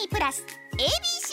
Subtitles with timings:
[0.00, 1.29] にプラス ABC